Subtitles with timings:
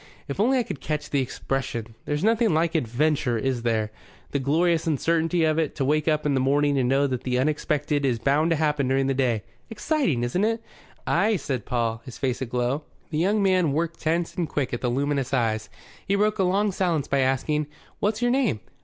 [0.27, 1.93] If only I could catch the expression!
[2.05, 3.91] There's nothing like adventure, is there?
[4.31, 5.75] The glorious uncertainty of it!
[5.75, 8.87] To wake up in the morning and know that the unexpected is bound to happen
[8.87, 9.43] during the day.
[9.69, 10.63] Exciting, isn't it?"
[11.05, 12.81] "Ay," said Paul, his face aglow.
[13.11, 15.69] The young man worked tense and quick at the luminous eyes.
[16.07, 17.67] He broke a long silence by asking,
[17.99, 18.59] "What's your name?"